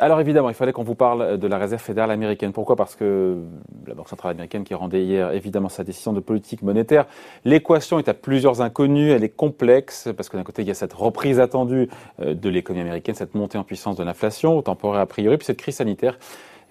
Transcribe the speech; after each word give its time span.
Alors 0.00 0.20
évidemment, 0.20 0.48
il 0.48 0.54
fallait 0.54 0.72
qu'on 0.72 0.84
vous 0.84 0.94
parle 0.94 1.38
de 1.38 1.46
la 1.48 1.58
réserve 1.58 1.82
fédérale 1.82 2.12
américaine. 2.12 2.52
Pourquoi? 2.52 2.76
Parce 2.76 2.94
que 2.94 3.38
la 3.84 3.94
Banque 3.94 4.08
centrale 4.08 4.30
américaine 4.30 4.62
qui 4.62 4.74
rendait 4.74 5.02
hier 5.02 5.32
évidemment 5.32 5.68
sa 5.68 5.82
décision 5.82 6.12
de 6.12 6.20
politique 6.20 6.62
monétaire, 6.62 7.06
l'équation 7.44 7.98
est 7.98 8.08
à 8.08 8.14
plusieurs 8.14 8.60
inconnues, 8.60 9.10
elle 9.10 9.24
est 9.24 9.28
complexe, 9.28 10.08
parce 10.16 10.28
que 10.28 10.36
d'un 10.36 10.44
côté, 10.44 10.62
il 10.62 10.68
y 10.68 10.70
a 10.70 10.74
cette 10.74 10.92
reprise 10.92 11.40
attendue 11.40 11.88
euh, 12.20 12.34
de 12.34 12.48
l'économie 12.48 12.82
américaine, 12.82 13.16
cette 13.16 13.34
montée 13.34 13.58
en 13.58 13.64
puissance 13.64 13.96
de 13.96 14.04
l'inflation, 14.04 14.62
temporaire 14.62 15.00
a 15.00 15.06
priori, 15.06 15.36
puis 15.36 15.46
cette 15.46 15.58
crise 15.58 15.76
sanitaire 15.76 16.16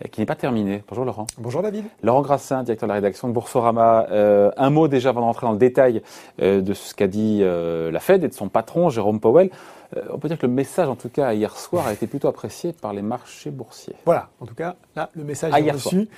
euh, 0.05 0.07
qui 0.09 0.21
n'est 0.21 0.25
pas 0.25 0.35
terminée. 0.35 0.83
Bonjour 0.87 1.03
Laurent. 1.03 1.27
Bonjour 1.37 1.61
David. 1.61 1.83
Laurent 2.03 2.21
Grassin, 2.21 2.63
directeur 2.63 2.87
de 2.87 2.91
la 2.91 2.95
rédaction 2.95 3.27
de 3.27 3.33
Boursorama. 3.33 4.07
Euh, 4.09 4.51
un 4.55 4.69
mot 4.69 4.87
déjà 4.87 5.09
avant 5.09 5.19
de 5.19 5.25
rentrer 5.25 5.47
dans 5.47 5.53
le 5.53 5.57
détail 5.57 6.01
de 6.39 6.73
ce 6.73 6.95
qu'a 6.95 7.07
dit 7.07 7.41
la 7.41 7.99
Fed 7.99 8.23
et 8.23 8.29
de 8.29 8.33
son 8.33 8.47
patron, 8.47 8.89
Jérôme 8.89 9.19
Powell. 9.19 9.49
Euh, 9.95 10.03
on 10.11 10.17
peut 10.17 10.27
dire 10.27 10.37
que 10.37 10.45
le 10.45 10.51
message, 10.51 10.87
en 10.87 10.95
tout 10.95 11.09
cas, 11.09 11.33
hier 11.33 11.55
soir, 11.57 11.87
a 11.87 11.93
été 11.93 12.07
plutôt 12.07 12.27
apprécié 12.27 12.73
par 12.73 12.93
les 12.93 13.01
marchés 13.01 13.51
boursiers. 13.51 13.95
Voilà, 14.05 14.29
en 14.39 14.45
tout 14.45 14.55
cas, 14.55 14.75
là, 14.95 15.09
le 15.13 15.23
message 15.23 15.51
ah, 15.53 15.61
est 15.61 15.71
reçu. 15.71 16.09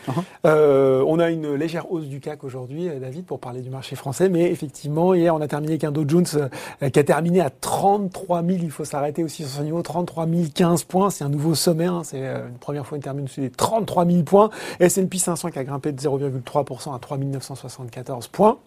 Euh, 0.46 1.04
on 1.08 1.20
a 1.20 1.30
une 1.30 1.54
légère 1.54 1.92
hausse 1.92 2.08
du 2.08 2.20
CAC 2.20 2.44
aujourd'hui, 2.44 2.90
euh, 2.90 3.00
David, 3.00 3.26
pour 3.26 3.40
parler 3.40 3.62
du 3.62 3.70
marché 3.70 3.96
français, 3.96 4.30
mais 4.30 4.52
effectivement, 4.52 5.14
hier, 5.14 5.36
on 5.36 5.42
a 5.42 5.48
terminé 5.48 5.74
avec 5.74 5.84
un 5.84 5.92
Dow 5.92 6.06
Jones 6.08 6.26
qui 6.26 7.00
a 7.00 7.04
terminé 7.04 7.42
à 7.42 7.50
33 7.50 8.44
000, 8.44 8.60
il 8.62 8.72
faut 8.72 8.86
s'arrêter 8.86 9.24
aussi 9.24 9.44
sur 9.44 9.60
ce 9.60 9.62
niveau, 9.62 9.82
33 9.82 10.28
015 10.54 10.84
points, 10.84 11.10
c'est 11.10 11.24
un 11.24 11.30
nouveau 11.30 11.56
sommet, 11.56 11.86
hein. 11.86 12.02
c'est 12.04 12.22
une 12.22 12.58
première 12.60 12.86
fois 12.86 12.98
une 12.98 13.04
termine 13.04 13.28
sur 13.28 13.42
les 13.42 13.50
33 13.50 14.06
000 14.06 14.24
points. 14.24 14.50
S&P 14.80 15.18
500 15.18 15.52
qui 15.52 15.60
a 15.60 15.64
grimpé 15.64 15.92
de 15.92 16.00
0,3% 16.00 16.96
à 16.96 17.00
3 17.00 17.18
974 17.18 18.28
points. 18.28 18.58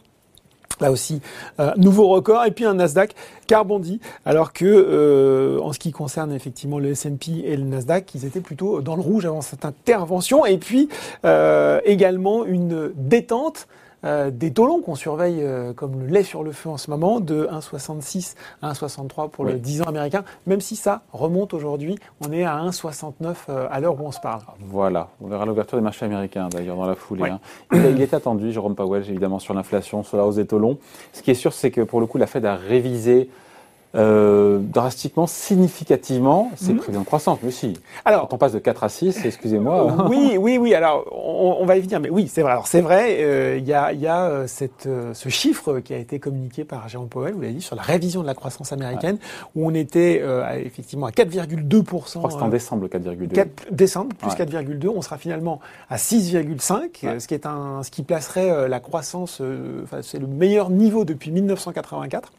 Là 0.82 0.90
aussi, 0.90 1.20
euh, 1.60 1.70
nouveau 1.76 2.08
record. 2.08 2.44
Et 2.44 2.50
puis 2.50 2.64
un 2.64 2.74
Nasdaq 2.74 3.14
qui 3.46 3.54
a 3.54 3.62
alors 4.24 4.52
que 4.52 4.64
euh, 4.64 5.60
en 5.60 5.72
ce 5.72 5.78
qui 5.78 5.92
concerne 5.92 6.32
effectivement 6.32 6.80
le 6.80 6.90
S&P 6.90 7.44
et 7.44 7.56
le 7.56 7.62
Nasdaq, 7.62 8.12
ils 8.16 8.24
étaient 8.24 8.40
plutôt 8.40 8.80
dans 8.80 8.96
le 8.96 9.02
rouge 9.02 9.24
avant 9.24 9.42
cette 9.42 9.64
intervention. 9.64 10.44
Et 10.44 10.58
puis 10.58 10.88
euh, 11.24 11.80
également 11.84 12.44
une 12.44 12.90
détente 12.96 13.68
euh, 14.04 14.30
des 14.30 14.52
taux 14.52 14.66
longs 14.66 14.80
qu'on 14.80 14.94
surveille 14.94 15.38
euh, 15.40 15.72
comme 15.72 16.00
le 16.00 16.06
lait 16.06 16.22
sur 16.22 16.42
le 16.42 16.52
feu 16.52 16.68
en 16.68 16.76
ce 16.76 16.90
moment, 16.90 17.20
de 17.20 17.48
1,66 17.50 18.34
à 18.60 18.72
1,63 18.72 19.30
pour 19.30 19.44
le 19.44 19.54
10 19.54 19.82
ans 19.82 19.86
américain, 19.86 20.24
même 20.46 20.60
si 20.60 20.76
ça 20.76 21.02
remonte 21.12 21.54
aujourd'hui, 21.54 21.96
on 22.20 22.32
est 22.32 22.44
à 22.44 22.56
1,69 22.56 23.34
euh, 23.48 23.66
à 23.70 23.80
l'heure 23.80 24.00
où 24.00 24.06
on 24.06 24.12
se 24.12 24.20
parle. 24.20 24.42
Voilà, 24.60 25.08
on 25.20 25.28
verra 25.28 25.46
l'ouverture 25.46 25.78
des 25.78 25.84
marchés 25.84 26.04
américains 26.04 26.48
d'ailleurs 26.48 26.76
dans 26.76 26.86
la 26.86 26.94
foulée. 26.94 27.30
Hein. 27.30 27.40
Il, 27.72 28.00
est 28.00 28.14
attendu, 28.14 28.52
Jérôme 28.52 28.74
Powell, 28.74 29.04
évidemment, 29.08 29.38
sur 29.38 29.54
l'inflation, 29.54 30.02
sur 30.02 30.16
la 30.16 30.26
hausse 30.26 30.36
des 30.36 30.46
taux 30.46 30.58
longs. 30.58 30.78
Ce 31.12 31.22
qui 31.22 31.30
est 31.30 31.34
sûr, 31.34 31.52
c'est 31.52 31.70
que 31.70 31.80
pour 31.80 32.00
le 32.00 32.06
coup, 32.06 32.18
la 32.18 32.26
Fed 32.26 32.44
a 32.44 32.56
révisé 32.56 33.30
euh, 33.94 34.58
drastiquement, 34.58 35.26
significativement 35.26 36.50
ces 36.56 36.72
mhm. 36.72 36.78
prévisions 36.78 37.00
de 37.02 37.06
croissance. 37.06 37.38
Mais 37.42 37.50
si, 37.50 37.74
alors, 38.06 38.26
quand 38.26 38.36
on 38.36 38.38
passe 38.38 38.52
de 38.52 38.58
4 38.58 38.84
à 38.84 38.88
6, 38.88 39.26
excusez-moi. 39.26 40.06
oui, 40.08 40.36
oui, 40.38 40.56
oui. 40.56 40.74
Alors, 40.74 41.04
on, 41.12 41.66
va 41.66 41.76
y 41.76 41.80
venir. 41.80 42.00
Mais 42.00 42.08
oui, 42.08 42.26
c'est 42.26 42.40
vrai. 42.40 42.52
Alors, 42.52 42.66
c'est 42.66 42.80
vrai. 42.80 43.18
Euh, 43.20 43.58
il 43.58 43.66
y 43.66 43.74
a, 43.74 43.92
y 43.92 44.06
a 44.06 44.24
euh, 44.24 44.46
cette, 44.46 44.88
ce 45.12 45.28
chiffre 45.28 45.80
qui 45.80 45.92
a 45.92 45.98
été 45.98 46.18
communiqué 46.18 46.64
par 46.64 46.88
Jérôme 46.88 47.08
Powell, 47.08 47.34
vous 47.34 47.42
l'avez 47.42 47.52
dit, 47.52 47.60
sur 47.60 47.76
la 47.76 47.82
révision 47.82 48.22
de 48.22 48.26
la 48.26 48.34
croissance 48.34 48.72
américaine, 48.72 49.18
où 49.54 49.66
on 49.66 49.74
était 49.74 50.22
effectivement 50.64 51.06
à 51.06 51.10
4,2 51.10 51.68
Je 51.70 52.18
crois 52.18 52.30
que 52.30 52.34
c'est 52.34 52.42
en 52.42 52.48
décembre, 52.48 52.86
4,2. 52.86 53.28
4, 53.28 53.66
décembre, 53.72 54.16
plus 54.16 54.30
4,2. 54.30 54.88
On 54.88 55.02
sera 55.02 55.18
finalement 55.18 55.60
à 55.90 55.96
6,5, 55.96 57.18
ce 57.20 57.26
qui 57.26 57.34
est 57.34 57.44
un, 57.44 57.82
ce 57.82 57.90
qui 57.90 58.02
placerait 58.02 58.68
la 58.68 58.80
croissance. 58.80 59.42
Enfin, 59.82 59.98
c'est 60.00 60.18
le 60.18 60.26
meilleur 60.26 60.70
niveau 60.70 61.04
depuis 61.04 61.30
1984. 61.30 62.32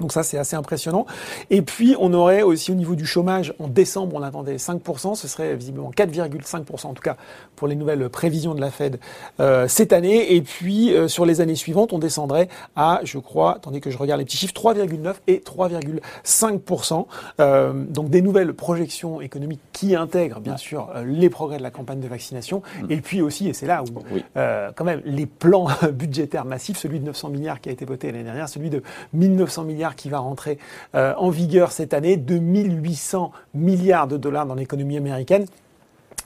Donc 0.00 0.12
ça, 0.12 0.22
c'est 0.22 0.38
assez 0.38 0.56
impressionnant. 0.56 1.06
Et 1.50 1.62
puis, 1.62 1.94
on 1.98 2.12
aurait 2.12 2.42
aussi 2.42 2.72
au 2.72 2.74
niveau 2.74 2.94
du 2.94 3.06
chômage, 3.06 3.54
en 3.58 3.68
décembre, 3.68 4.16
on 4.16 4.22
attendait 4.22 4.56
5%, 4.56 5.14
ce 5.14 5.28
serait 5.28 5.54
visiblement 5.54 5.90
4,5% 5.90 6.86
en 6.86 6.94
tout 6.94 7.02
cas 7.02 7.16
pour 7.56 7.68
les 7.68 7.76
nouvelles 7.76 8.08
prévisions 8.08 8.54
de 8.54 8.60
la 8.60 8.70
Fed 8.70 8.98
euh, 9.40 9.68
cette 9.68 9.92
année. 9.92 10.34
Et 10.34 10.42
puis, 10.42 10.92
euh, 10.92 11.08
sur 11.08 11.24
les 11.26 11.40
années 11.40 11.54
suivantes, 11.54 11.92
on 11.92 11.98
descendrait 11.98 12.48
à, 12.74 13.00
je 13.04 13.18
crois, 13.18 13.56
attendez 13.56 13.80
que 13.80 13.90
je 13.90 13.98
regarde 13.98 14.18
les 14.18 14.24
petits 14.24 14.36
chiffres, 14.36 14.54
3,9 14.54 15.14
et 15.26 15.38
3,5%. 15.38 17.06
Euh, 17.40 17.72
donc 17.72 18.10
des 18.10 18.22
nouvelles 18.22 18.52
projections 18.54 19.20
économiques 19.20 19.60
qui 19.72 19.94
intègrent 19.94 20.40
bien 20.40 20.56
sûr 20.56 20.90
les 21.06 21.30
progrès 21.30 21.58
de 21.58 21.62
la 21.62 21.70
campagne 21.70 22.00
de 22.00 22.08
vaccination. 22.08 22.62
Mm. 22.82 22.86
Et 22.90 23.00
puis 23.00 23.22
aussi, 23.22 23.48
et 23.48 23.52
c'est 23.52 23.66
là 23.66 23.82
où 23.82 23.86
quand 24.34 24.84
même 24.84 25.02
les 25.04 25.26
plans 25.26 25.68
budgétaires 25.92 26.44
massifs, 26.44 26.78
celui 26.78 26.98
de 26.98 27.04
900 27.04 27.28
milliards 27.28 27.60
qui 27.60 27.68
a 27.68 27.72
été 27.72 27.84
voté 27.84 28.10
l'année 28.10 28.24
dernière, 28.24 28.48
celui 28.48 28.70
de 28.70 28.82
1900 29.12 29.64
milliards 29.64 29.83
qui 29.92 30.08
va 30.08 30.18
rentrer 30.18 30.58
euh, 30.94 31.12
en 31.16 31.30
vigueur 31.30 31.72
cette 31.72 31.92
année, 31.92 32.16
2800 32.16 33.32
milliards 33.54 34.08
de 34.08 34.16
dollars 34.16 34.46
dans 34.46 34.54
l'économie 34.54 34.96
américaine 34.96 35.46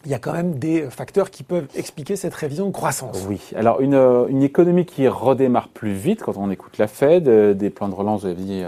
il 0.04 0.12
y 0.12 0.14
a 0.14 0.20
quand 0.20 0.32
même 0.32 0.54
des 0.54 0.88
facteurs 0.90 1.28
qui 1.28 1.42
peuvent 1.42 1.66
expliquer 1.74 2.14
cette 2.14 2.32
révision 2.32 2.66
de 2.66 2.70
croissance. 2.70 3.26
Oui, 3.28 3.40
alors 3.56 3.80
une, 3.80 3.94
euh, 3.94 4.28
une 4.28 4.44
économie 4.44 4.86
qui 4.86 5.08
redémarre 5.08 5.68
plus 5.68 5.92
vite 5.92 6.22
quand 6.22 6.36
on 6.36 6.52
écoute 6.52 6.78
la 6.78 6.86
Fed, 6.86 7.26
euh, 7.26 7.52
des 7.52 7.68
plans 7.68 7.88
de 7.88 7.94
relance, 7.94 8.20
vous 8.20 8.28
avez 8.28 8.36
dit, 8.36 8.62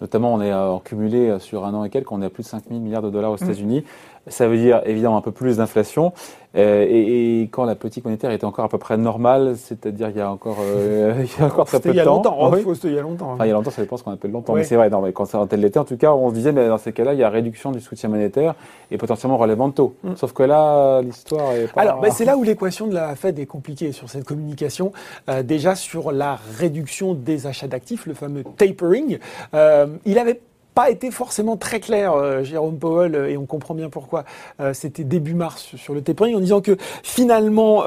notamment 0.00 0.32
on 0.32 0.40
est 0.40 0.54
en 0.54 0.78
cumulé 0.78 1.38
sur 1.40 1.64
un 1.64 1.74
an 1.74 1.82
et 1.82 1.90
quelques, 1.90 2.12
on 2.12 2.22
est 2.22 2.26
à 2.26 2.30
plus 2.30 2.44
de 2.44 2.48
5 2.48 2.62
000 2.68 2.80
milliards 2.80 3.02
de 3.02 3.10
dollars 3.10 3.32
aux 3.32 3.44
mmh. 3.44 3.82
Ça 4.28 4.48
veut 4.48 4.56
dire 4.56 4.82
évidemment 4.84 5.16
un 5.16 5.22
peu 5.22 5.32
plus 5.32 5.58
d'inflation. 5.58 6.12
Euh, 6.56 6.86
et, 6.88 7.42
et, 7.42 7.48
quand 7.48 7.64
la 7.64 7.74
politique 7.74 8.04
monétaire 8.04 8.30
était 8.30 8.46
encore 8.46 8.64
à 8.64 8.68
peu 8.68 8.78
près 8.78 8.96
normale, 8.96 9.56
c'est-à-dire 9.56 10.08
il 10.08 10.16
y 10.16 10.20
a 10.20 10.30
encore, 10.30 10.56
euh, 10.60 11.12
il 11.22 11.40
y 11.40 11.44
a 11.44 11.46
encore 11.46 11.66
très 11.66 11.80
peu 11.80 11.92
de 11.92 12.02
temps. 12.02 12.16
Longtemps, 12.16 12.50
oui. 12.50 12.64
il 12.84 12.94
y 12.94 12.98
a 12.98 13.02
longtemps. 13.02 13.32
Enfin, 13.32 13.44
il 13.44 13.48
y 13.48 13.50
a 13.50 13.54
longtemps, 13.54 13.70
ça 13.70 13.82
dépend 13.82 13.96
ce 13.96 14.04
qu'on 14.04 14.12
appelle 14.12 14.30
longtemps. 14.30 14.54
Mais 14.54 14.64
c'est 14.64 14.76
vrai, 14.76 14.88
non, 14.88 15.02
mais 15.02 15.12
quand 15.12 15.26
ça 15.26 15.44
tel 15.48 15.60
l'été, 15.60 15.78
en 15.78 15.84
tout 15.84 15.96
cas, 15.96 16.12
on 16.12 16.30
se 16.30 16.34
disait, 16.34 16.52
mais 16.52 16.66
dans 16.68 16.78
ces 16.78 16.92
cas-là, 16.92 17.12
il 17.12 17.20
y 17.20 17.24
a 17.24 17.28
réduction 17.28 17.72
du 17.72 17.80
soutien 17.80 18.08
monétaire 18.08 18.54
et 18.90 18.96
potentiellement 18.96 19.36
relèvement 19.36 19.68
de 19.68 19.74
taux. 19.74 19.96
Mm. 20.02 20.14
Sauf 20.16 20.32
que 20.32 20.44
là, 20.44 21.02
l'histoire 21.02 21.52
est 21.52 21.72
pas. 21.72 21.82
Alors, 21.82 22.00
ben, 22.00 22.10
c'est 22.10 22.24
là 22.24 22.36
où 22.38 22.42
l'équation 22.42 22.86
de 22.86 22.94
la 22.94 23.14
Fed 23.16 23.38
est 23.38 23.46
compliquée 23.46 23.92
sur 23.92 24.08
cette 24.08 24.24
communication. 24.24 24.92
Euh, 25.28 25.42
déjà 25.42 25.74
sur 25.74 26.10
la 26.10 26.38
réduction 26.58 27.12
des 27.12 27.46
achats 27.46 27.68
d'actifs, 27.68 28.06
le 28.06 28.14
fameux 28.14 28.44
tapering. 28.56 29.18
Euh, 29.54 29.86
il 30.06 30.18
avait 30.18 30.40
pas 30.76 30.90
été 30.90 31.10
forcément 31.10 31.56
très 31.56 31.80
clair, 31.80 32.12
euh, 32.12 32.44
Jérôme 32.44 32.78
Powell, 32.78 33.14
euh, 33.14 33.30
et 33.30 33.38
on 33.38 33.46
comprend 33.46 33.72
bien 33.72 33.88
pourquoi. 33.88 34.24
Euh, 34.60 34.74
c'était 34.74 35.04
début 35.04 35.32
mars 35.32 35.74
sur 35.74 35.94
le 35.94 36.02
tapering, 36.02 36.36
en 36.36 36.40
disant 36.40 36.60
que 36.60 36.76
finalement, 37.02 37.84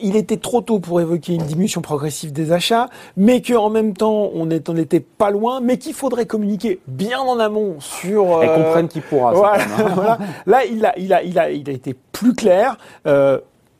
il 0.00 0.14
était 0.14 0.36
trop 0.36 0.60
tôt 0.60 0.78
pour 0.78 1.00
évoquer 1.00 1.34
une 1.34 1.42
diminution 1.42 1.80
progressive 1.80 2.32
des 2.32 2.52
achats, 2.52 2.88
mais 3.16 3.42
qu'en 3.42 3.70
même 3.70 3.92
temps, 3.92 4.30
on 4.32 4.46
n'était 4.46 5.00
pas 5.00 5.30
loin, 5.30 5.60
mais 5.60 5.78
qu'il 5.78 5.92
faudrait 5.92 6.26
communiquer 6.26 6.78
bien 6.86 7.18
en 7.18 7.40
amont 7.40 7.80
sur. 7.80 8.40
Elles 8.40 8.54
comprennent 8.54 8.88
qui 8.88 9.00
pourra. 9.00 9.32
Voilà, 9.32 9.64
voilà. 9.94 10.18
Là, 10.46 10.64
il 10.64 10.86
a, 10.86 10.96
il 10.96 11.12
a, 11.12 11.22
il 11.24 11.38
a, 11.40 11.50
il 11.50 11.68
a 11.68 11.72
été 11.72 11.96
plus 12.12 12.34
clair. 12.34 12.76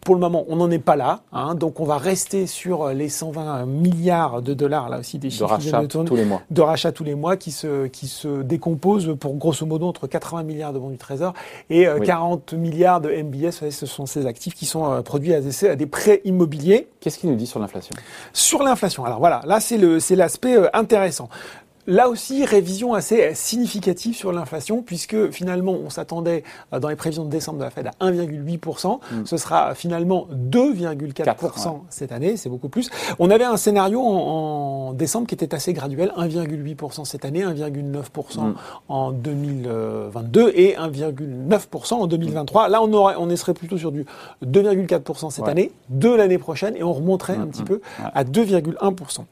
Euh, 0.00 0.11
pour 0.11 0.15
le 0.15 0.21
moment, 0.21 0.44
on 0.49 0.56
n'en 0.56 0.71
est 0.71 0.78
pas 0.78 0.97
là. 0.97 1.21
Hein, 1.33 1.55
donc, 1.55 1.81
on 1.81 1.84
va 1.84 1.99
rester 1.99 2.47
sur 2.47 2.88
les 2.88 3.09
120 3.09 3.66
milliards 3.66 4.43
de 4.43 4.55
dollars, 4.55 4.88
là 4.88 4.99
aussi, 4.99 5.19
des 5.19 5.31
chiffres 5.31 5.47
de 5.47 5.72
rachat 5.72 5.87
tous 5.87 6.16
les 6.16 6.25
mois. 6.25 6.43
De 6.50 6.61
rachat 6.61 6.93
tous 6.93 7.05
les 7.05 7.15
mois 7.15 7.37
qui 7.37 7.50
se, 7.50 7.87
qui 7.87 8.09
se 8.09 8.43
décomposent 8.43 9.16
pour 9.19 9.34
grosso 9.34 9.66
modo 9.66 9.87
entre 9.87 10.06
80 10.06 10.43
milliards 10.43 10.72
de 10.72 10.78
bons 10.78 10.91
du 10.91 10.99
Trésor 10.99 11.34
et 11.69 11.87
40 12.05 12.53
euh, 12.53 12.56
milliards 12.56 13.00
de 13.00 13.10
MBS. 13.10 13.71
ce 13.71 13.87
sont 13.87 14.06
ces 14.06 14.27
actifs 14.27 14.55
qui 14.55 14.66
sont 14.66 14.91
euh, 14.91 15.03
produits 15.03 15.34
à 15.34 15.41
des, 15.41 15.66
à 15.66 15.77
des 15.77 15.87
prêts 15.87 16.21
immobiliers. 16.25 16.89
Qu'est-ce 17.00 17.19
qu'il 17.19 17.31
nous 17.31 17.37
dit 17.37 17.47
sur 17.47 17.60
l'inflation? 17.60 17.94
Sur 18.33 18.62
l'inflation. 18.62 19.05
Alors 19.05 19.19
voilà, 19.19 19.43
là, 19.44 19.60
c'est 19.60 20.16
l'aspect 20.16 20.56
euh, 20.56 20.69
intéressant. 20.72 21.28
Là 21.87 22.09
aussi, 22.09 22.45
révision 22.45 22.95
assez 22.95 23.35
significative 23.35 24.15
sur 24.15 24.33
l'inflation, 24.33 24.83
puisque 24.83 25.31
finalement, 25.31 25.73
on 25.73 25.91
s'attendait 25.91 26.45
euh, 26.73 26.79
dans 26.79 26.89
les 26.89 26.97
prévisions 26.97 27.25
de 27.25 27.31
décembre 27.31 27.59
de 27.59 27.65
la 27.65 27.71
Fed 27.71 27.87
à 27.87 28.07
1,8%. 28.07 28.99
Mm. 28.99 29.25
Ce 29.25 29.37
sera 29.37 29.75
finalement 29.75 30.29
2,4% 30.33 31.81
cette 31.89 32.13
année, 32.13 32.37
c'est 32.37 32.49
beaucoup 32.49 32.69
plus. 32.69 32.91
On 33.19 33.31
avait 33.31 33.45
un 33.45 33.57
scénario 33.57 34.01
en, 34.03 34.93
décembre 34.93 35.27
qui 35.27 35.35
était 35.35 35.54
assez 35.54 35.72
graduel, 35.72 36.13
1,8% 36.16 37.04
cette 37.04 37.25
année, 37.25 37.45
1,9% 37.45 38.41
mm. 38.41 38.54
en 38.89 39.13
2022 39.13 40.53
et 40.54 40.75
1,9% 40.75 41.95
en 41.95 42.07
2023. 42.07 42.69
Là, 42.69 42.83
on, 42.83 42.93
aurait, 42.93 43.15
on 43.16 43.34
serait 43.37 43.54
plutôt 43.54 43.78
sur 43.78 43.91
du 43.91 44.04
2,4% 44.45 45.31
cette 45.31 45.49
année, 45.49 45.72
de 45.89 46.10
l'année 46.10 46.39
prochaine, 46.39 46.77
et 46.77 46.83
on 46.83 46.93
remonterait 46.93 47.37
un 47.37 47.47
mm, 47.47 47.51
petit 47.51 47.63
peu 47.63 47.81
à 48.15 48.25
2,1%. 48.25 49.25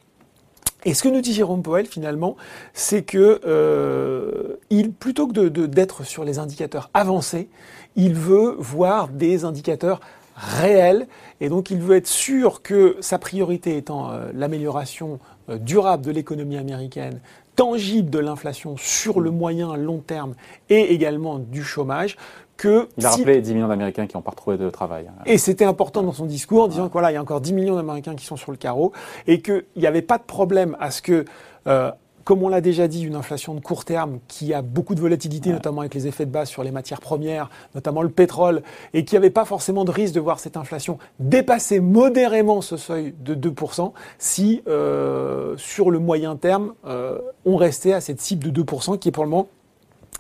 Et 0.89 0.95
ce 0.95 1.03
que 1.03 1.11
nous 1.11 1.21
dit 1.21 1.35
Jérôme 1.35 1.63
Powell 1.63 1.85
finalement, 1.85 2.35
c'est 2.73 3.03
que 3.03 3.43
euh, 3.47 4.57
plutôt 4.99 5.27
que 5.27 5.49
d'être 5.67 6.03
sur 6.03 6.25
les 6.25 6.39
indicateurs 6.39 6.89
avancés, 6.95 7.51
il 7.95 8.15
veut 8.15 8.55
voir 8.59 9.09
des 9.09 9.45
indicateurs 9.45 10.01
réels 10.39 11.07
et 11.41 11.49
donc 11.49 11.71
il 11.71 11.79
veut 11.79 11.97
être 11.97 12.07
sûr 12.07 12.63
que 12.63 12.97
sa 13.01 13.19
priorité 13.19 13.77
étant 13.77 14.11
euh, 14.11 14.31
l'amélioration 14.35 15.19
euh, 15.49 15.59
durable 15.59 16.05
de 16.05 16.11
l'économie 16.11 16.57
américaine, 16.57 17.21
tangible 17.57 18.09
de 18.11 18.19
l'inflation 18.19 18.77
sur 18.77 19.21
le 19.21 19.31
moyen 19.31 19.77
long 19.77 19.99
terme 19.99 20.35
et 20.71 20.95
également 20.95 21.39
du 21.39 21.63
chômage, 21.65 22.17
il 22.65 23.07
a 23.07 23.11
rappelé 23.11 23.41
10 23.41 23.55
millions 23.55 23.69
d'Américains 23.69 24.07
qui 24.07 24.17
n'ont 24.17 24.23
pas 24.23 24.31
retrouvé 24.31 24.57
de 24.57 24.69
travail. 24.71 25.09
Et 25.27 25.39
c'était 25.39 25.65
important 25.65 26.03
dans 26.03 26.13
son 26.13 26.27
discours, 26.27 26.65
en 26.65 26.69
disant 26.69 26.85
qu'il 26.85 26.93
voilà, 26.93 27.11
il 27.11 27.15
y 27.15 27.17
a 27.17 27.23
encore 27.23 27.41
10 27.41 27.53
millions 27.53 27.77
d'Américains 27.77 28.15
qui 28.17 28.25
sont 28.25 28.37
sur 28.37 28.51
le 28.51 28.59
carreau 28.59 28.93
et 29.27 29.41
qu'il 29.41 29.65
n'y 29.77 29.87
avait 29.87 30.03
pas 30.03 30.19
de 30.19 30.25
problème 30.25 30.77
à 30.81 30.91
ce 30.91 31.03
que 31.03 31.25
euh, 31.67 31.91
comme 32.29 32.43
on 32.43 32.51
l'a 32.51 32.61
déjà 32.61 32.89
dit, 32.89 33.05
une 33.05 33.15
inflation 33.15 33.55
de 33.55 33.61
court 33.61 33.87
terme 33.87 34.19
qui 34.29 34.53
a 34.53 34.61
beaucoup 34.61 34.95
de 34.95 35.01
volatilité, 35.01 35.51
notamment 35.51 35.81
avec 35.81 35.95
les 35.95 36.07
effets 36.09 36.27
de 36.27 36.31
base 36.31 36.51
sur 36.51 36.63
les 36.63 36.71
matières 36.71 37.01
premières, 37.01 37.49
notamment 37.75 38.03
le 38.03 38.11
pétrole, 38.11 38.63
et 38.93 39.07
qui 39.07 39.15
n'avait 39.15 39.31
pas 39.31 39.47
forcément 39.47 39.87
de 39.87 39.91
risque 39.91 40.13
de 40.13 40.21
voir 40.21 40.39
cette 40.39 40.59
inflation 40.59 40.99
dépasser 41.21 41.81
modérément 41.81 42.61
ce 42.61 42.77
seuil 42.77 43.15
de 43.19 43.35
2% 43.35 43.95
si, 44.19 44.63
euh, 44.69 45.57
sur 45.57 45.91
le 45.91 46.01
moyen 46.01 46.37
terme, 46.37 46.75
euh, 46.87 47.19
on 47.47 47.57
restait 47.57 47.95
à 47.95 48.03
cette 48.03 48.21
cible 48.21 48.53
de 48.53 48.63
2% 48.63 48.99
qui 48.99 49.09
est 49.09 49.13
pour 49.13 49.25
le 49.25 49.31
moment 49.31 49.49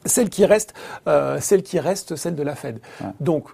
celle 0.06 0.30
qui 0.30 0.46
reste, 0.46 0.72
euh, 1.08 1.38
celle 1.40 1.62
qui 1.62 1.78
reste, 1.78 2.16
celle 2.16 2.36
de 2.36 2.42
la 2.42 2.54
Fed. 2.54 2.80
Donc, 3.20 3.48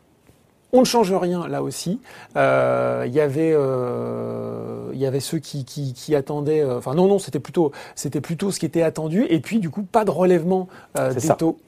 on 0.74 0.80
ne 0.80 0.84
change 0.84 1.12
rien 1.14 1.48
là 1.48 1.62
aussi. 1.62 2.00
Euh, 2.36 3.04
il 3.06 3.12
y 3.14 3.20
avait, 3.20 3.52
euh, 3.54 4.90
y 4.92 5.06
avait 5.06 5.20
ceux 5.20 5.38
qui, 5.38 5.64
qui, 5.64 5.94
qui 5.94 6.14
attendaient. 6.14 6.60
euh, 6.60 6.78
Enfin 6.78 6.94
non 6.94 7.06
non, 7.08 7.18
c'était 7.18 7.40
plutôt, 7.40 7.72
c'était 7.94 8.20
plutôt 8.20 8.50
ce 8.50 8.58
qui 8.60 8.66
était 8.66 8.82
attendu. 8.82 9.24
Et 9.30 9.40
puis 9.40 9.58
du 9.60 9.70
coup, 9.70 9.82
pas 9.84 10.04
de 10.04 10.10
relèvement 10.10 10.68
des 10.96 11.20
ça. 11.20 11.34
taux 11.34 11.58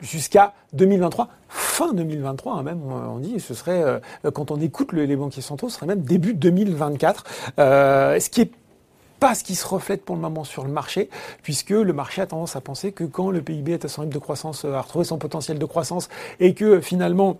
jusqu'à 0.00 0.52
2023, 0.72 1.28
fin 1.48 1.92
2023 1.92 2.54
hein, 2.54 2.62
même. 2.62 2.80
On 2.84 3.18
dit, 3.18 3.38
ce 3.38 3.54
serait 3.54 4.00
quand 4.32 4.50
on 4.50 4.60
écoute 4.60 4.92
le- 4.92 5.04
les 5.04 5.16
banquiers 5.16 5.42
centraux, 5.42 5.68
ce 5.68 5.76
serait 5.76 5.86
même 5.86 6.00
début 6.02 6.34
2024. 6.34 7.24
Euh, 7.58 8.18
ce 8.18 8.28
qui 8.30 8.40
est 8.42 8.50
pas 9.20 9.34
ce 9.34 9.44
qui 9.44 9.54
se 9.54 9.66
reflète 9.66 10.04
pour 10.04 10.16
le 10.16 10.20
moment 10.20 10.44
sur 10.44 10.64
le 10.64 10.70
marché, 10.70 11.08
puisque 11.42 11.70
le 11.70 11.92
marché 11.92 12.20
a 12.20 12.26
tendance 12.26 12.56
à 12.56 12.60
penser 12.60 12.92
que 12.92 13.04
quand 13.04 13.30
le 13.30 13.40
PIB 13.40 13.72
est 13.74 13.84
à 13.84 13.88
son 13.88 14.02
rythme 14.02 14.12
de 14.12 14.18
croissance, 14.18 14.64
a 14.66 14.80
retrouvé 14.80 15.04
son 15.04 15.16
potentiel 15.18 15.58
de 15.58 15.64
croissance, 15.64 16.08
et 16.40 16.52
que 16.52 16.80
finalement 16.80 17.38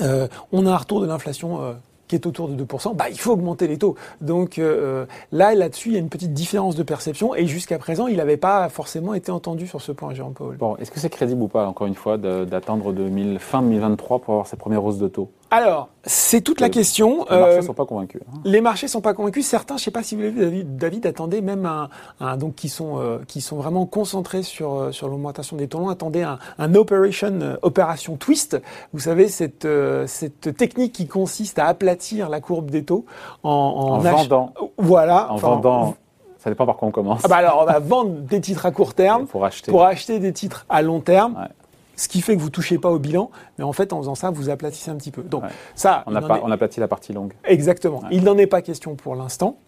euh, 0.00 0.28
on 0.52 0.66
a 0.66 0.70
un 0.72 0.76
retour 0.76 1.00
de 1.00 1.06
l'inflation 1.06 1.62
euh, 1.62 1.72
qui 2.08 2.16
est 2.16 2.26
autour 2.26 2.48
de 2.48 2.62
2%, 2.62 2.94
bah, 2.94 3.06
il 3.10 3.18
faut 3.18 3.32
augmenter 3.32 3.66
les 3.66 3.78
taux. 3.78 3.96
Donc 4.20 4.58
euh, 4.58 5.06
là, 5.32 5.54
là-dessus, 5.54 5.88
il 5.88 5.92
y 5.94 5.96
a 5.96 6.00
une 6.00 6.10
petite 6.10 6.34
différence 6.34 6.76
de 6.76 6.82
perception, 6.82 7.34
et 7.34 7.46
jusqu'à 7.46 7.78
présent, 7.78 8.06
il 8.06 8.16
n'avait 8.16 8.36
pas 8.36 8.68
forcément 8.68 9.14
été 9.14 9.32
entendu 9.32 9.66
sur 9.66 9.80
ce 9.80 9.92
point, 9.92 10.12
Powell. 10.34 10.58
Bon, 10.58 10.76
est-ce 10.76 10.90
que 10.90 11.00
c'est 11.00 11.10
crédible 11.10 11.42
ou 11.42 11.48
pas, 11.48 11.66
encore 11.66 11.86
une 11.86 11.94
fois, 11.94 12.18
d'attendre 12.18 12.92
2000 12.92 13.38
fin 13.38 13.62
2023 13.62 14.18
pour 14.18 14.34
avoir 14.34 14.46
ces 14.46 14.56
premières 14.56 14.84
hausses 14.84 14.98
de 14.98 15.08
taux? 15.08 15.30
Alors, 15.54 15.90
c'est 16.04 16.40
toute 16.40 16.60
la 16.62 16.68
Euh, 16.68 16.70
question. 16.70 17.26
Les 17.30 17.36
marchés 17.36 17.52
Euh, 17.52 17.56
ne 17.58 17.62
sont 17.66 17.74
pas 17.74 17.84
convaincus. 17.84 18.22
hein. 18.26 18.38
Les 18.44 18.62
marchés 18.62 18.88
sont 18.88 19.02
pas 19.02 19.12
convaincus. 19.12 19.46
Certains, 19.46 19.76
je 19.76 19.82
sais 19.84 19.90
pas 19.90 20.02
si 20.02 20.16
vous 20.16 20.22
l'avez 20.22 20.48
vu, 20.48 20.64
David, 20.64 21.04
attendait 21.04 21.42
même 21.42 21.66
un, 21.66 21.90
un- 22.20 22.38
donc 22.38 22.54
qui 22.54 22.70
sont 22.70 22.98
euh, 22.98 23.18
qui 23.28 23.42
sont 23.42 23.56
vraiment 23.56 23.84
concentrés 23.84 24.42
sur 24.42 24.72
euh, 24.74 24.92
sur 24.92 25.08
l'augmentation 25.08 25.56
des 25.58 25.68
taux 25.68 25.78
longs, 25.78 25.90
attendait 25.90 26.22
un, 26.22 26.38
un 26.58 26.74
operation 26.74 27.38
euh, 27.42 27.56
opération 27.60 28.16
twist. 28.16 28.60
Vous 28.94 29.00
savez 29.00 29.28
cette 29.28 29.66
euh, 29.66 30.06
cette 30.06 30.56
technique 30.56 30.92
qui 30.94 31.06
consiste 31.06 31.58
à 31.58 31.66
aplatir 31.66 32.30
la 32.30 32.40
courbe 32.40 32.70
des 32.70 32.84
taux 32.84 33.04
en, 33.42 33.50
En 33.50 33.98
vendant, 33.98 34.54
Voilà. 34.78 35.30
en 35.30 35.34
Enfin, 35.34 35.48
vendant, 35.48 35.94
ça 36.38 36.48
dépend 36.48 36.64
par 36.64 36.78
quoi 36.78 36.88
on 36.88 36.92
commence. 36.92 37.20
Ah 37.24 37.28
bah 37.28 37.36
alors 37.36 37.58
on 37.60 37.66
va 37.66 37.78
vendre 37.78 38.12
des 38.22 38.40
titres 38.40 38.64
à 38.64 38.70
court 38.70 38.94
terme 38.94 39.26
pour 39.28 39.44
acheter. 39.44 39.70
pour 39.70 39.84
acheter 39.84 40.18
des 40.18 40.32
titres 40.32 40.64
à 40.70 40.80
long 40.80 41.00
terme. 41.00 41.34
Ouais. 41.34 41.48
Ce 41.96 42.08
qui 42.08 42.20
fait 42.22 42.36
que 42.36 42.40
vous 42.40 42.50
touchez 42.50 42.78
pas 42.78 42.90
au 42.90 42.98
bilan, 42.98 43.30
mais 43.58 43.64
en 43.64 43.72
fait 43.72 43.92
en 43.92 43.98
faisant 43.98 44.14
ça, 44.14 44.30
vous 44.30 44.48
aplatissez 44.50 44.90
un 44.90 44.96
petit 44.96 45.10
peu. 45.10 45.22
Donc 45.22 45.44
Ouais. 45.44 45.50
ça, 45.74 46.04
On 46.06 46.14
a, 46.14 46.22
pas, 46.22 46.38
est- 46.38 46.42
on 46.42 46.50
a 46.50 46.54
aplati 46.54 46.80
la 46.80 46.88
partie 46.88 47.12
longue. 47.12 47.32
Exactement. 47.44 48.00
Ouais. 48.00 48.08
Il 48.12 48.24
n'en 48.24 48.36
est 48.38 48.46
pas 48.46 48.62
question 48.62 48.94
pour 48.96 49.14
l'instant. 49.14 49.58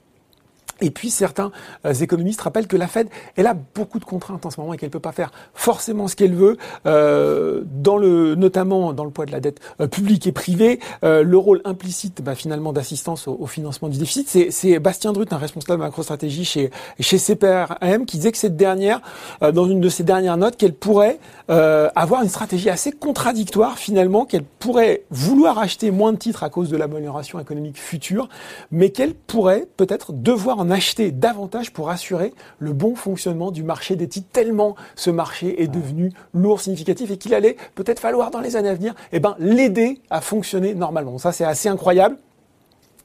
Et 0.81 0.91
puis 0.91 1.11
certains 1.11 1.53
euh, 1.85 1.93
économistes 1.95 2.41
rappellent 2.41 2.67
que 2.67 2.77
la 2.77 2.89
Fed, 2.89 3.09
elle 3.37 3.47
a 3.47 3.55
beaucoup 3.55 3.99
de 3.99 4.05
contraintes 4.05 4.45
en 4.47 4.51
ce 4.51 4.61
moment 4.61 4.75
et 4.75 4.77
qu'elle 4.77 4.91
peut 4.91 5.01
pas 5.01 5.13
faire 5.13 5.31
forcément 5.55 6.09
ce 6.09 6.17
qu'elle 6.17 6.35
veut, 6.35 6.57
euh, 6.87 7.63
dans 7.67 7.97
le, 7.97 8.35
notamment 8.35 8.93
dans 8.93 9.05
le 9.05 9.11
poids 9.11 9.27
de 9.27 9.33
la 9.33 9.41
dette 9.41 9.61
euh, 9.81 9.87
publique 9.87 10.27
et 10.27 10.33
privée, 10.33 10.81
euh, 11.05 11.23
le 11.23 11.39
rôle 11.39 11.61
implicite 11.65 12.23
bah, 12.23 12.35
finalement 12.35 12.73
d'assistance 12.73 13.29
au, 13.29 13.37
au 13.39 13.47
financement 13.47 13.89
du 13.89 13.99
déficit. 13.99 14.29
C'est, 14.29 14.51
c'est 14.51 14.79
Bastien 14.79 15.13
Drut, 15.13 15.33
un 15.33 15.39
responsable 15.39 15.83
macro-stratégie 15.83 16.45
chez, 16.45 16.71
chez 17.01 17.19
CPRM, 17.19 18.07
qui 18.07 18.17
disait 18.19 18.33
que 18.33 18.39
cette 18.39 18.57
dernière, 18.57 19.01
euh, 19.43 19.53
dans 19.53 19.67
une 19.67 19.81
de 19.81 19.89
ses 19.89 20.05
dernières 20.05 20.37
notes, 20.37 20.57
qu'elle 20.57 20.75
pourrait 20.75 21.19
euh, 21.51 21.89
avoir 21.95 22.23
une 22.23 22.29
stratégie 22.29 22.71
assez 22.71 22.93
contradictoire 22.93 23.79
finalement, 23.79 24.25
qu'elle 24.25 24.45
pourrait 24.45 25.03
vouloir 25.11 25.59
acheter 25.59 25.91
moins 25.91 26.13
de 26.13 26.19
titres 26.19 26.43
à 26.43 26.51
cause 26.51 26.71
de 26.71 26.77
l'amélioration 26.77 27.39
économique 27.39 27.79
future, 27.79 28.29
mais 28.71 28.91
qu'elle 28.91 29.15
pourrait 29.15 29.67
peut-être 29.77 30.13
devoir 30.13 30.64
en 30.65 30.71
acheter 30.71 31.11
davantage 31.11 31.73
pour 31.73 31.91
assurer 31.91 32.33
le 32.59 32.73
bon 32.73 32.95
fonctionnement 32.95 33.51
du 33.51 33.63
marché 33.63 33.97
des 33.97 34.09
titres, 34.09 34.29
tellement 34.33 34.77
ce 34.97 35.11
marché 35.11 35.63
est 35.63 35.69
devenu 35.69 36.11
lourd, 36.33 36.61
significatif, 36.61 37.11
et 37.11 37.19
qu'il 37.19 37.35
allait 37.35 37.57
peut-être 37.75 38.01
falloir 38.01 38.31
dans 38.31 38.41
les 38.41 38.57
années 38.57 38.71
à 38.71 38.75
venir 38.75 38.95
eh 39.13 39.21
ben, 39.21 39.37
l'aider 39.39 40.01
à 40.11 40.21
fonctionner 40.21 40.75
normalement. 40.75 41.19
Ça, 41.19 41.33
c'est 41.33 41.45
assez 41.45 41.69
incroyable. 41.69 42.17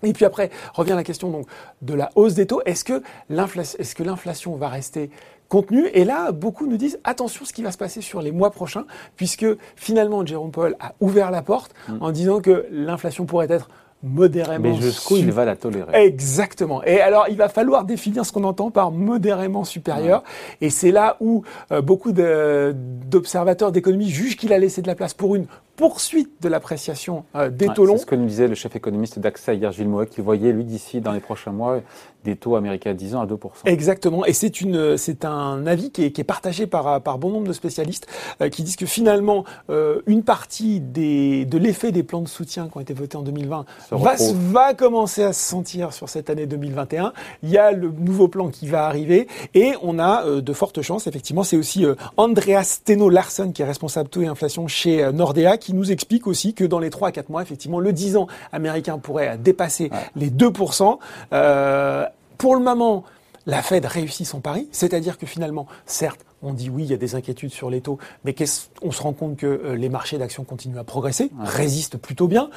Et 0.03 0.13
puis 0.13 0.23
après, 0.23 0.49
revient 0.73 0.93
la 0.95 1.03
question 1.03 1.29
donc 1.29 1.47
de 1.81 1.93
la 1.93 2.09
hausse 2.15 2.33
des 2.33 2.47
taux. 2.47 2.61
Est-ce 2.65 2.85
que 2.85 3.03
l'inflation, 3.29 3.77
est-ce 3.79 3.95
que 3.95 4.03
l'inflation 4.03 4.55
va 4.55 4.69
rester 4.69 5.09
contenue? 5.49 5.87
Et 5.93 6.05
là, 6.05 6.31
beaucoup 6.31 6.67
nous 6.67 6.77
disent 6.77 6.99
attention 7.03 7.43
ce 7.43 7.51
qui 7.51 7.63
va 7.63 7.73
se 7.73 7.77
passer 7.77 7.99
sur 7.99 8.21
les 8.21 8.31
mois 8.31 8.51
prochains, 8.51 8.85
puisque 9.17 9.45
finalement 9.75 10.25
Jérôme 10.25 10.51
Powell 10.51 10.77
a 10.79 10.93
ouvert 11.01 11.31
la 11.31 11.41
porte 11.41 11.73
en 11.99 12.11
disant 12.11 12.39
que 12.39 12.65
l'inflation 12.71 13.25
pourrait 13.25 13.47
être 13.49 13.69
modérément. 14.03 14.69
Mais 14.69 14.81
jusqu'où 14.81 15.17
il 15.17 15.31
va 15.31 15.45
la 15.45 15.55
tolérer 15.55 16.05
Exactement. 16.05 16.83
Et 16.83 17.01
alors, 17.01 17.27
il 17.29 17.37
va 17.37 17.49
falloir 17.49 17.83
définir 17.83 18.25
ce 18.25 18.31
qu'on 18.31 18.43
entend 18.43 18.71
par 18.71 18.91
modérément 18.91 19.63
supérieur. 19.63 20.23
Et 20.61 20.69
c'est 20.69 20.91
là 20.91 21.17
où 21.19 21.43
euh, 21.71 21.81
beaucoup 21.81 22.11
d'observateurs 22.11 23.71
d'économie 23.71 24.09
jugent 24.09 24.37
qu'il 24.37 24.53
a 24.53 24.57
laissé 24.57 24.81
de 24.81 24.87
la 24.87 24.95
place 24.95 25.13
pour 25.13 25.35
une 25.35 25.45
poursuite 25.79 26.41
de 26.41 26.49
l'appréciation 26.49 27.23
euh, 27.35 27.49
des 27.49 27.69
Ouais, 27.69 27.73
taux 27.73 27.85
longs. 27.85 27.95
C'est 27.95 28.01
ce 28.01 28.05
que 28.05 28.15
nous 28.15 28.25
disait 28.25 28.49
le 28.49 28.55
chef 28.55 28.75
économiste 28.75 29.17
d'AXA 29.17 29.53
hier, 29.53 29.71
Gilles 29.71 29.87
Moët, 29.87 30.09
qui 30.09 30.19
voyait, 30.19 30.51
lui, 30.51 30.65
d'ici, 30.65 30.99
dans 30.99 31.13
les 31.13 31.21
prochains 31.21 31.53
mois, 31.53 31.79
des 32.25 32.35
taux 32.35 32.57
américains 32.57 32.91
à 32.91 32.93
10 32.93 33.15
ans 33.15 33.21
à 33.21 33.25
2%. 33.25 33.37
Exactement, 33.63 34.25
et 34.25 34.33
c'est 34.33 34.59
une, 34.59 34.97
c'est 34.97 35.23
un 35.23 35.65
avis 35.65 35.89
qui 35.89 36.03
est, 36.03 36.11
qui 36.11 36.19
est 36.19 36.25
partagé 36.25 36.67
par, 36.67 37.01
par 37.01 37.17
bon 37.17 37.29
nombre 37.29 37.47
de 37.47 37.53
spécialistes 37.53 38.07
euh, 38.41 38.49
qui 38.49 38.63
disent 38.63 38.75
que 38.75 38.85
finalement 38.85 39.45
euh, 39.69 40.01
une 40.05 40.23
partie 40.23 40.81
des, 40.81 41.45
de 41.45 41.57
l'effet 41.57 41.93
des 41.93 42.03
plans 42.03 42.21
de 42.21 42.27
soutien 42.27 42.67
qui 42.67 42.77
ont 42.77 42.81
été 42.81 42.93
votés 42.93 43.15
en 43.15 43.21
2020 43.21 43.65
Se 43.89 44.33
va, 44.51 44.73
commencer 44.73 45.23
à 45.23 45.31
se 45.31 45.39
sentir 45.39 45.93
sur 45.93 46.09
cette 46.09 46.29
année 46.29 46.45
2021. 46.45 47.13
Il 47.43 47.49
y 47.49 47.57
a 47.57 47.71
le 47.71 47.89
nouveau 47.89 48.27
plan 48.27 48.49
qui 48.49 48.67
va 48.67 48.85
arriver 48.85 49.27
et 49.53 49.73
on 49.81 49.97
a 49.97 50.25
de 50.25 50.53
fortes 50.53 50.81
chances. 50.81 51.07
Effectivement, 51.07 51.43
c'est 51.43 51.57
aussi 51.57 51.85
Andreas 52.17 52.63
Steno 52.63 53.09
Larsen 53.09 53.53
qui 53.53 53.61
est 53.61 53.65
responsable 53.65 54.09
taux 54.09 54.21
et 54.21 54.27
inflation 54.27 54.67
chez 54.67 55.09
Nordea 55.13 55.57
qui 55.57 55.68
nous 55.75 55.91
explique 55.91 56.27
aussi 56.27 56.53
que 56.53 56.63
dans 56.63 56.79
les 56.79 56.89
3 56.89 57.09
à 57.09 57.11
4 57.11 57.29
mois, 57.29 57.41
effectivement, 57.41 57.79
le 57.79 57.93
10 57.93 58.17
ans 58.17 58.27
américain 58.51 58.97
pourrait 58.97 59.37
dépasser 59.37 59.89
les 60.15 60.29
2%. 60.29 60.99
Euh, 61.33 62.05
pour 62.37 62.55
le 62.55 62.61
moment, 62.63 63.03
la 63.45 63.61
Fed 63.61 63.85
réussit 63.85 64.25
son 64.27 64.39
pari, 64.41 64.67
c'est-à-dire 64.71 65.17
que 65.17 65.25
finalement, 65.25 65.65
certes, 65.85 66.25
on 66.41 66.53
dit 66.53 66.69
oui, 66.69 66.83
il 66.83 66.89
y 66.89 66.93
a 66.93 66.97
des 66.97 67.15
inquiétudes 67.15 67.51
sur 67.51 67.69
les 67.69 67.81
taux, 67.81 67.97
mais 68.23 68.33
qu'est-ce- 68.33 68.67
on 68.81 68.91
se 68.91 69.01
rend 69.01 69.11
compte 69.13 69.35
que 69.37 69.45
euh, 69.45 69.75
les 69.75 69.89
marchés 69.89 70.17
d'actions 70.17 70.43
continuent 70.43 70.77
à 70.77 70.83
progresser, 70.83 71.31
résistent 71.39 71.97
plutôt 71.97 72.27
bien. 72.27 72.49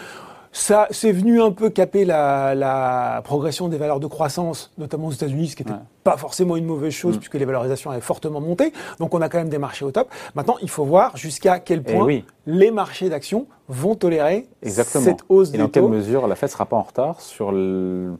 Ça, 0.54 0.86
c'est 0.90 1.12
venu 1.12 1.40
un 1.40 1.50
peu 1.50 1.70
caper 1.70 2.04
la, 2.04 2.54
la 2.54 3.22
progression 3.24 3.68
des 3.68 3.78
valeurs 3.78 4.00
de 4.00 4.06
croissance, 4.06 4.70
notamment 4.76 5.06
aux 5.06 5.12
États-Unis, 5.12 5.48
ce 5.48 5.56
qui 5.56 5.62
n'était 5.62 5.72
Ouais. 5.74 5.80
pas 6.04 6.18
forcément 6.18 6.56
une 6.56 6.66
mauvaise 6.66 6.92
chose 6.92 7.16
puisque 7.16 7.36
les 7.36 7.46
valorisations 7.46 7.90
avaient 7.90 8.02
fortement 8.02 8.38
monté. 8.40 8.70
Donc, 8.98 9.14
on 9.14 9.22
a 9.22 9.30
quand 9.30 9.38
même 9.38 9.48
des 9.48 9.56
marchés 9.56 9.86
au 9.86 9.90
top. 9.92 10.10
Maintenant, 10.34 10.56
il 10.60 10.68
faut 10.68 10.84
voir 10.84 11.16
jusqu'à 11.16 11.58
quel 11.58 11.82
Eh 11.86 11.92
point 11.94 12.04
oui. 12.04 12.24
les 12.44 12.70
marchés 12.70 13.08
d'actions 13.08 13.46
vont 13.68 13.94
tolérer 13.94 14.46
Exactement. 14.62 15.04
cette 15.04 15.20
hausse 15.30 15.48
Et 15.48 15.52
des 15.52 15.58
dans 15.58 15.68
quelle 15.68 15.84
taux. 15.84 15.88
mesure 15.88 16.26
la 16.26 16.34
Fed 16.34 16.50
sera 16.50 16.66
pas 16.66 16.76
en 16.76 16.82
retard 16.82 17.20
sur 17.22 17.50
le- 17.50 18.12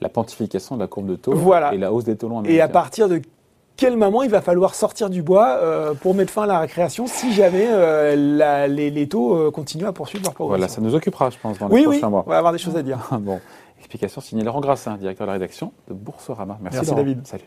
la 0.00 0.08
pontification 0.08 0.76
de 0.76 0.80
la 0.80 0.86
courbe 0.86 1.06
de 1.08 1.16
taux 1.16 1.34
Voilà. 1.34 1.74
et 1.74 1.78
la 1.78 1.92
hausse 1.92 2.04
des 2.04 2.16
taux 2.16 2.28
longs 2.28 2.36
Et 2.44 2.46
américains? 2.46 2.64
à 2.64 2.68
partir 2.68 3.08
de 3.08 3.20
quel 3.80 3.96
moment 3.96 4.22
il 4.22 4.30
va 4.30 4.42
falloir 4.42 4.74
sortir 4.74 5.08
du 5.08 5.22
bois 5.22 5.56
euh, 5.62 5.94
pour 5.94 6.14
mettre 6.14 6.30
fin 6.32 6.42
à 6.42 6.46
la 6.46 6.58
récréation 6.60 7.06
si 7.06 7.32
jamais 7.32 7.66
euh, 7.68 8.14
la- 8.14 8.68
les, 8.68 8.90
les 8.90 9.08
taux 9.08 9.34
euh, 9.34 9.50
continuent 9.50 9.86
à 9.86 9.92
poursuivre 9.92 10.22
leur 10.24 10.34
progression. 10.34 10.58
Voilà, 10.58 10.68
ça 10.68 10.80
nous 10.82 10.94
occupera, 10.94 11.30
je 11.30 11.38
pense, 11.38 11.58
dans 11.58 11.68
les 11.68 11.74
oui, 11.74 11.80
oui, 11.86 11.96
prochains 11.98 12.10
mois. 12.10 12.24
on 12.26 12.30
va 12.30 12.36
avoir 12.38 12.52
des 12.52 12.58
choses 12.58 12.76
à 12.76 12.82
dire. 12.82 12.98
Bon, 13.20 13.40
explication 13.78 14.20
signée 14.20 14.44
Laurent 14.44 14.60
Grassin, 14.60 14.96
directeur 14.98 15.26
de 15.26 15.28
la 15.28 15.32
rédaction 15.34 15.72
de 15.88 15.94
Boursorama. 15.94 16.58
Merci, 16.60 16.78
Merci. 16.80 16.94
David. 16.94 17.26
Salut. 17.26 17.44